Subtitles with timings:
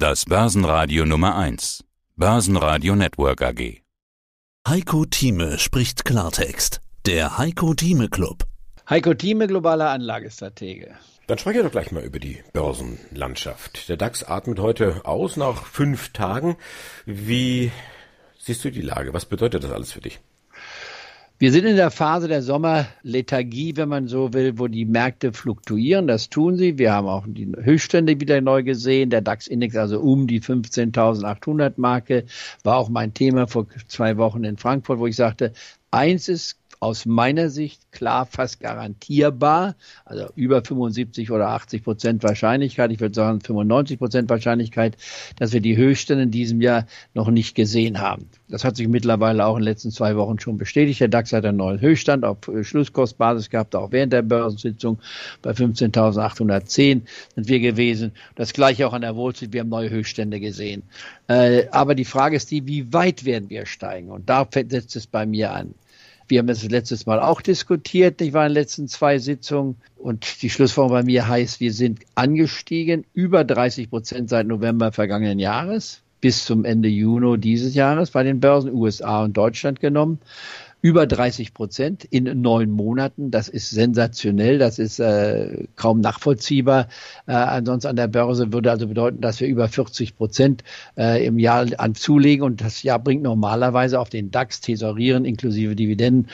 [0.00, 1.82] Das Börsenradio Nummer 1.
[2.14, 3.82] Börsenradio Network AG.
[4.68, 6.80] Heiko Thieme spricht Klartext.
[7.04, 8.44] Der Heiko Thieme Club.
[8.88, 10.94] Heiko Thieme, globaler Anlagestratege.
[11.26, 13.88] Dann sprechen wir doch gleich mal über die Börsenlandschaft.
[13.88, 16.56] Der DAX atmet heute aus nach fünf Tagen.
[17.04, 17.72] Wie
[18.38, 19.12] siehst du die Lage?
[19.14, 20.20] Was bedeutet das alles für dich?
[21.40, 26.08] Wir sind in der Phase der Sommerlethargie, wenn man so will, wo die Märkte fluktuieren.
[26.08, 26.78] Das tun sie.
[26.78, 29.10] Wir haben auch die Höchststände wieder neu gesehen.
[29.10, 32.24] Der DAX-Index also um die 15.800 Marke
[32.64, 35.52] war auch mein Thema vor zwei Wochen in Frankfurt, wo ich sagte,
[35.92, 39.74] eins ist aus meiner Sicht klar fast garantierbar,
[40.04, 44.96] also über 75 oder 80 Prozent Wahrscheinlichkeit, ich würde sagen 95 Prozent Wahrscheinlichkeit,
[45.36, 48.28] dass wir die Höchststände in diesem Jahr noch nicht gesehen haben.
[48.48, 51.00] Das hat sich mittlerweile auch in den letzten zwei Wochen schon bestätigt.
[51.00, 54.98] Der DAX hat einen neuen Höchststand auf Schlusskostbasis gehabt, auch während der Börsensitzung
[55.42, 57.02] bei 15.810
[57.34, 58.12] sind wir gewesen.
[58.36, 60.84] Das gleiche auch an der Wall Street, wir haben neue Höchststände gesehen.
[61.26, 64.10] Äh, aber die Frage ist die, wie weit werden wir steigen?
[64.10, 65.74] Und da setzt es bei mir an.
[66.28, 69.76] Wir haben das letztes Mal auch diskutiert, ich war in den letzten zwei Sitzungen.
[69.96, 75.38] Und die Schlussfolgerung bei mir heißt, wir sind angestiegen über 30 Prozent seit November vergangenen
[75.38, 80.18] Jahres bis zum Ende Juni dieses Jahres bei den Börsen USA und Deutschland genommen
[80.80, 83.30] über 30 Prozent in neun Monaten.
[83.30, 86.88] Das ist sensationell, das ist äh, kaum nachvollziehbar.
[87.26, 90.62] Äh, ansonsten an der Börse würde also bedeuten, dass wir über 40 Prozent
[90.96, 95.74] äh, im Jahr an zulegen und das Jahr bringt normalerweise auf den DAX Tesorieren inklusive
[95.74, 96.28] Dividenden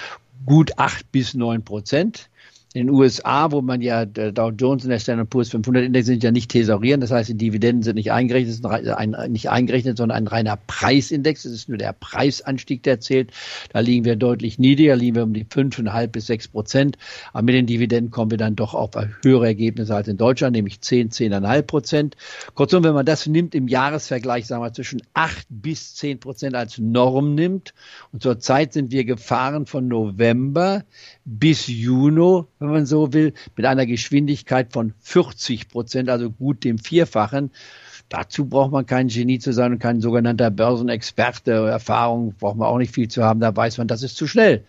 [0.45, 2.29] gut acht bis neun Prozent
[2.75, 6.07] in den USA, wo man ja der Dow Jones und der Standard Poor's 500 Index
[6.07, 9.97] sind ja nicht thesaurieren, das heißt, die Dividenden sind nicht eingerechnet, sind ein, nicht eingerechnet,
[9.97, 11.45] sondern ein reiner Preisindex.
[11.45, 13.31] Es ist nur der Preisanstieg, der zählt.
[13.73, 16.99] Da liegen wir deutlich niedriger, liegen wir um die 5,5 bis 6 Prozent.
[17.33, 18.91] Aber mit den Dividenden kommen wir dann doch auf
[19.23, 22.17] höhere Ergebnisse als in Deutschland, nämlich 10, 10,5 Prozent.
[22.55, 26.79] Kurzum, wenn man das nimmt im Jahresvergleich, sagen wir zwischen 8 bis 10 Prozent als
[26.79, 27.73] Norm nimmt,
[28.11, 30.83] und zurzeit sind wir gefahren von November
[31.25, 36.79] bis Juni, wenn man so will, mit einer Geschwindigkeit von 40 Prozent, also gut dem
[36.79, 37.51] Vierfachen.
[38.09, 41.53] Dazu braucht man kein Genie zu sein und kein sogenannter Börsenexperte.
[41.53, 43.41] Erfahrung braucht man auch nicht viel zu haben.
[43.41, 44.65] Da weiß man, das ist zu schnell.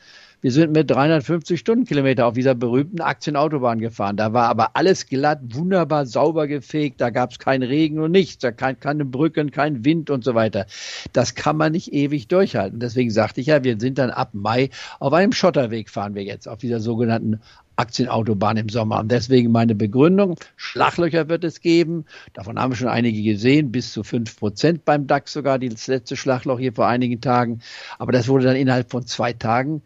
[0.45, 4.15] Wir sind mit 350 Stundenkilometer auf dieser berühmten Aktienautobahn gefahren.
[4.15, 7.01] Da war aber alles glatt, wunderbar sauber gefegt.
[7.01, 8.37] Da gab es keinen Regen und nichts.
[8.37, 10.67] Da kein, keine Brücken, kein Wind und so weiter.
[11.13, 12.79] Das kann man nicht ewig durchhalten.
[12.79, 14.69] Deswegen sagte ich ja, wir sind dann ab Mai
[14.99, 17.39] auf einem Schotterweg fahren wir jetzt, auf dieser sogenannten
[17.75, 18.99] Aktienautobahn im Sommer.
[18.99, 22.05] Und deswegen meine Begründung, Schlaglöcher wird es geben.
[22.33, 26.15] Davon haben wir schon einige gesehen, bis zu fünf Prozent beim DAX sogar, das letzte
[26.15, 27.61] Schlagloch hier vor einigen Tagen.
[27.99, 29.81] Aber das wurde dann innerhalb von zwei Tagen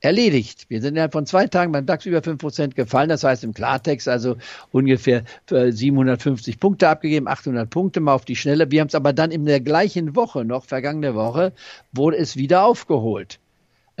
[0.00, 0.66] erledigt.
[0.68, 3.08] Wir sind innerhalb von zwei Tagen beim DAX über fünf Prozent gefallen.
[3.08, 4.36] Das heißt im Klartext also
[4.72, 8.70] ungefähr 750 Punkte abgegeben, 800 Punkte mal auf die Schnelle.
[8.70, 11.52] Wir haben es aber dann in der gleichen Woche noch, vergangene Woche,
[11.92, 13.38] wurde es wieder aufgeholt.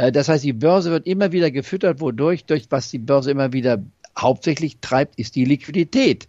[0.00, 3.52] Äh, das heißt, die Börse wird immer wieder gefüttert, wodurch, durch was die Börse immer
[3.52, 3.82] wieder
[4.18, 6.28] hauptsächlich treibt, ist die Liquidität.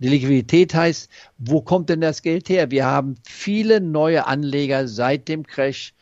[0.00, 1.08] Die Liquidität heißt,
[1.38, 2.70] wo kommt denn das Geld her?
[2.70, 5.94] Wir haben viele neue Anleger seit dem Crash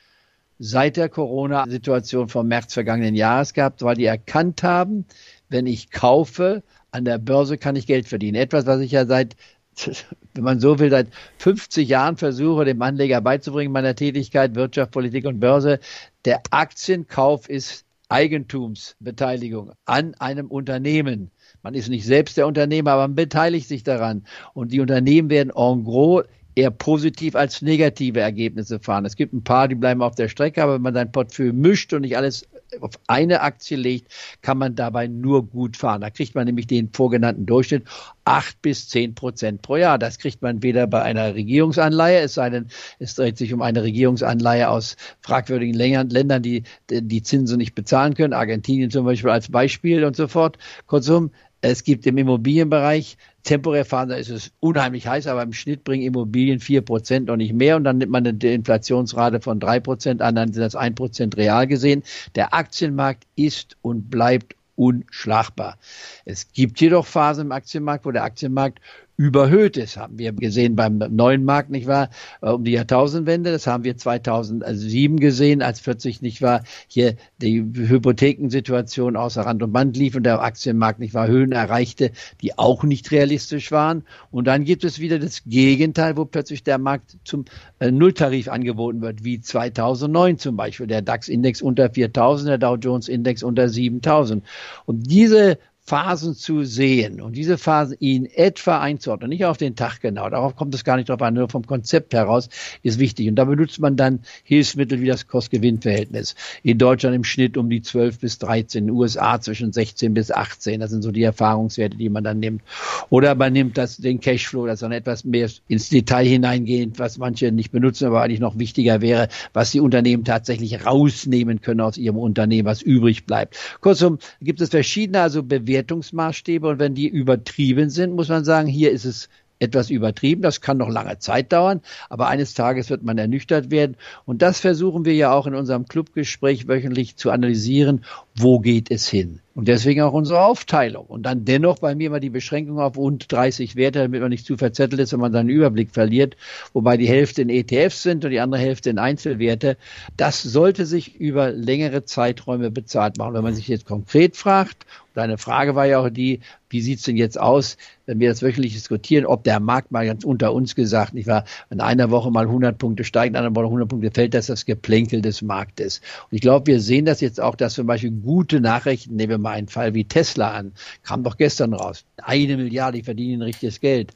[0.58, 5.04] seit der Corona-Situation vom März vergangenen Jahres gehabt, weil die erkannt haben,
[5.48, 6.62] wenn ich kaufe,
[6.92, 8.36] an der Börse kann ich Geld verdienen.
[8.36, 9.36] Etwas, was ich ja seit,
[10.34, 15.26] wenn man so will, seit 50 Jahren versuche, dem Anleger beizubringen, meiner Tätigkeit, Wirtschaft, Politik
[15.26, 15.78] und Börse.
[16.24, 21.30] Der Aktienkauf ist Eigentumsbeteiligung an einem Unternehmen.
[21.62, 24.26] Man ist nicht selbst der Unternehmer, aber man beteiligt sich daran.
[24.52, 29.04] Und die Unternehmen werden en gros eher positiv als negative Ergebnisse fahren.
[29.04, 31.92] Es gibt ein paar, die bleiben auf der Strecke, aber wenn man sein Portfolio mischt
[31.92, 32.46] und nicht alles
[32.80, 36.00] auf eine Aktie legt, kann man dabei nur gut fahren.
[36.00, 37.84] Da kriegt man nämlich den vorgenannten Durchschnitt
[38.24, 39.98] acht bis zehn Prozent pro Jahr.
[39.98, 42.68] Das kriegt man weder bei einer Regierungsanleihe, es sei denn,
[42.98, 48.32] es dreht sich um eine Regierungsanleihe aus fragwürdigen Ländern, die die Zinsen nicht bezahlen können,
[48.32, 50.56] Argentinien zum Beispiel als Beispiel und so fort.
[50.86, 51.30] Kurzum,
[51.62, 56.02] es gibt im Immobilienbereich temporär fahren, da ist es unheimlich heiß, aber im Schnitt bringen
[56.02, 60.22] Immobilien vier Prozent und nicht mehr und dann nimmt man eine Inflationsrate von drei Prozent
[60.22, 62.02] an, dann sind das ein Prozent real gesehen.
[62.34, 65.78] Der Aktienmarkt ist und bleibt unschlagbar.
[66.24, 68.80] Es gibt jedoch Phasen im Aktienmarkt, wo der Aktienmarkt
[69.16, 69.96] überhöht ist.
[69.96, 72.10] Haben wir gesehen beim neuen Markt, nicht wahr,
[72.40, 73.52] äh, um die Jahrtausendwende.
[73.52, 79.72] Das haben wir 2007 gesehen, als plötzlich, nicht wahr, hier die Hypothekensituation außer Rand und
[79.72, 84.04] Band lief und der Aktienmarkt, nicht wahr, Höhen erreichte, die auch nicht realistisch waren.
[84.30, 87.44] Und dann gibt es wieder das Gegenteil, wo plötzlich der Markt zum
[87.78, 90.86] äh, Nulltarif angeboten wird, wie 2009 zum Beispiel.
[90.86, 94.44] Der DAX-Index unter 4000, der Dow Jones-Index unter 7000.
[94.86, 100.00] Und diese Phasen zu sehen und diese Phasen in etwa einzuordnen, nicht auf den Tag
[100.00, 102.48] genau, darauf kommt es gar nicht drauf an, nur vom Konzept heraus
[102.82, 103.28] ist wichtig.
[103.28, 106.36] Und da benutzt man dann Hilfsmittel wie das Kost-Gewinn-Verhältnis.
[106.62, 110.30] In Deutschland im Schnitt um die 12 bis 13, in den USA zwischen 16 bis
[110.30, 110.78] 18.
[110.78, 112.62] Das sind so die Erfahrungswerte, die man dann nimmt.
[113.10, 117.50] Oder man nimmt das, den Cashflow, das dann etwas mehr ins Detail hineingehend, was manche
[117.50, 122.18] nicht benutzen, aber eigentlich noch wichtiger wäre, was die Unternehmen tatsächlich rausnehmen können aus ihrem
[122.18, 123.56] Unternehmen, was übrig bleibt.
[123.80, 125.42] Kurzum, gibt es verschiedene also
[125.72, 129.28] Bewertungsmaßstäbe und wenn die übertrieben sind, muss man sagen, hier ist es
[129.58, 130.42] etwas übertrieben.
[130.42, 131.80] Das kann noch lange Zeit dauern,
[132.10, 133.96] aber eines Tages wird man ernüchtert werden.
[134.26, 138.04] Und das versuchen wir ja auch in unserem Clubgespräch wöchentlich zu analysieren.
[138.34, 139.40] Wo geht es hin?
[139.54, 141.04] Und deswegen auch unsere Aufteilung.
[141.06, 144.46] Und dann dennoch bei mir mal die Beschränkung auf rund 30 Werte, damit man nicht
[144.46, 146.36] zu verzettelt ist, wenn man seinen Überblick verliert.
[146.72, 149.76] Wobei die Hälfte in ETFs sind und die andere Hälfte in Einzelwerte.
[150.16, 153.34] Das sollte sich über längere Zeiträume bezahlt machen.
[153.34, 156.40] Wenn man sich jetzt konkret fragt, Deine Frage war ja auch die,
[156.70, 157.76] wie sieht's denn jetzt aus,
[158.06, 161.44] wenn wir das wöchentlich diskutieren, ob der Markt mal ganz unter uns gesagt, nicht wahr,
[161.68, 164.64] wenn einer Woche mal 100 Punkte steigt, in einer Woche 100 Punkte fällt, das das
[164.64, 166.00] Geplänkel des Marktes.
[166.30, 169.38] Und ich glaube, wir sehen das jetzt auch, dass zum Beispiel gute Nachrichten, nehmen wir
[169.42, 170.72] mal einen Fall wie Tesla an,
[171.02, 172.04] kam doch gestern raus.
[172.16, 174.12] Eine Milliarde, die verdienen richtiges Geld.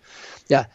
[0.49, 0.67] Ja,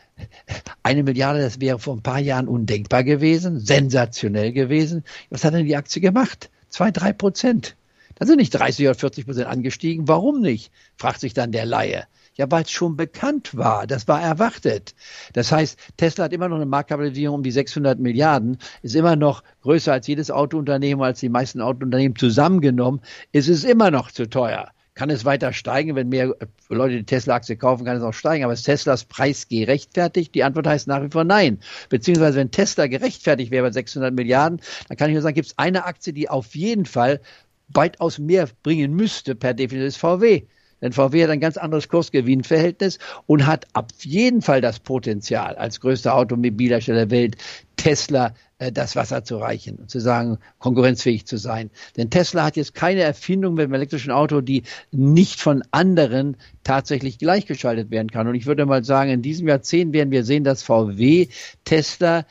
[0.83, 5.03] eine Milliarde, das wäre vor ein paar Jahren undenkbar gewesen, sensationell gewesen.
[5.30, 6.50] Was hat denn die Aktie gemacht?
[6.69, 7.75] Zwei, drei Prozent.
[8.15, 10.07] Dann sind nicht 30 oder 40 Prozent angestiegen.
[10.07, 10.71] Warum nicht?
[10.95, 12.06] fragt sich dann der Laie.
[12.41, 13.85] Ja, weil es schon bekannt war.
[13.85, 14.95] Das war erwartet.
[15.33, 19.43] Das heißt, Tesla hat immer noch eine Marktkapitalisierung um die 600 Milliarden, ist immer noch
[19.61, 23.01] größer als jedes Autounternehmen, als die meisten Autounternehmen zusammengenommen.
[23.31, 24.71] Es ist immer noch zu teuer.
[24.95, 25.95] Kann es weiter steigen?
[25.95, 26.35] Wenn mehr
[26.69, 28.43] Leute die Tesla-Aktie kaufen, kann es auch steigen.
[28.43, 30.33] Aber ist Teslas Preis gerechtfertigt?
[30.33, 31.59] Die Antwort heißt nach wie vor nein.
[31.89, 35.59] Beziehungsweise, wenn Tesla gerechtfertigt wäre bei 600 Milliarden, dann kann ich nur sagen, gibt es
[35.59, 37.21] eine Aktie, die auf jeden Fall
[37.67, 40.47] weitaus mehr bringen müsste per Definition ist VW.
[40.81, 45.80] Denn VW hat ein ganz anderes Kursgewinnverhältnis und hat ab jeden Fall das Potenzial, als
[45.80, 47.38] größter Automobilhersteller der Welt
[47.75, 51.72] Tesla äh, das Wasser zu reichen und zu sagen, konkurrenzfähig zu sein.
[51.98, 57.18] Denn Tesla hat jetzt keine Erfindung mit dem elektrischen Auto, die nicht von anderen tatsächlich
[57.18, 58.27] gleichgeschaltet werden kann.
[58.27, 61.27] Und ich würde mal sagen, in diesem Jahrzehnt werden wir sehen, dass VW
[61.66, 62.25] Tesla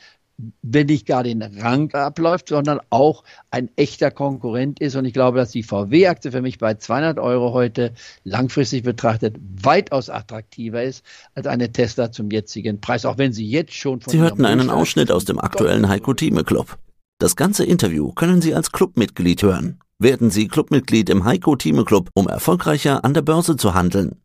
[0.61, 4.95] wenn nicht gar den Rang abläuft, sondern auch ein echter Konkurrent ist.
[4.95, 7.93] Und ich glaube, dass die VW-Aktie für mich bei 200 Euro heute
[8.23, 11.03] langfristig betrachtet weitaus attraktiver ist
[11.35, 14.69] als eine Tesla zum jetzigen Preis, auch wenn sie jetzt schon von Sie hörten einen
[14.69, 16.77] Ausschnitt aus dem aktuellen Heiko Thieme Club.
[17.19, 19.79] Das ganze Interview können Sie als Clubmitglied hören.
[19.99, 24.15] Werden Sie Clubmitglied im Heiko Thieme Club, um erfolgreicher an der Börse zu handeln.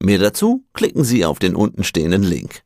[0.00, 2.62] Mehr dazu klicken Sie auf den untenstehenden Link.